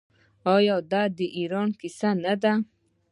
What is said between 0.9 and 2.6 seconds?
دا د ایران کیسه نه ده؟